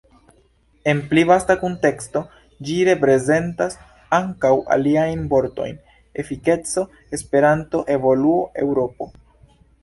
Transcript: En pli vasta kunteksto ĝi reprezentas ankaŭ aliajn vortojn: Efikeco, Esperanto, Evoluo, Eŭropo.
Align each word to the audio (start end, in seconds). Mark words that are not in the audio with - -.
En 0.91 1.01
pli 1.09 1.23
vasta 1.31 1.55
kunteksto 1.63 2.23
ĝi 2.69 2.77
reprezentas 2.89 3.75
ankaŭ 4.19 4.51
aliajn 4.77 5.21
vortojn: 5.35 5.77
Efikeco, 6.25 6.87
Esperanto, 7.19 7.85
Evoluo, 7.99 8.41
Eŭropo. 8.65 9.11